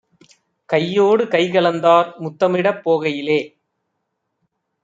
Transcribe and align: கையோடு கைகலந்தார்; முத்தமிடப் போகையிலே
கையோடு 0.69 1.23
கைகலந்தார்; 1.25 2.09
முத்தமிடப் 2.19 2.81
போகையிலே 2.85 3.39